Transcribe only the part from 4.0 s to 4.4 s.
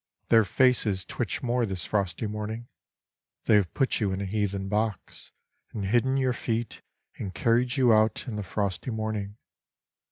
in a